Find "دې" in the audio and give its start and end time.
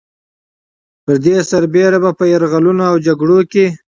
1.23-1.35